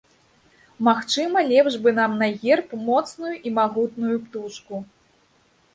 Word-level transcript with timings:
Магчыма, 0.87 1.43
лепш 1.51 1.73
бы 1.83 1.93
нам 1.99 2.17
на 2.23 2.31
герб 2.45 2.67
моцную 2.89 3.35
і 3.49 3.55
магутную 3.61 4.15
птушку. 4.25 4.75